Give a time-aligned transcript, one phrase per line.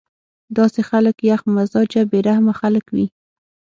[0.57, 3.07] داسې خلک يخ مزاجه بې رحمه خلک وي